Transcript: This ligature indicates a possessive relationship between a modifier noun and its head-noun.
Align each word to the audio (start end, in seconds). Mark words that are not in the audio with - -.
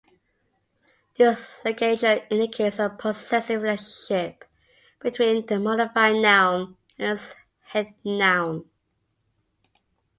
This 1.15 1.63
ligature 1.63 2.25
indicates 2.31 2.79
a 2.79 2.89
possessive 2.89 3.61
relationship 3.61 4.43
between 4.99 5.45
a 5.53 5.59
modifier 5.59 6.19
noun 6.19 6.75
and 6.97 7.19
its 7.19 7.35
head-noun. 7.67 8.65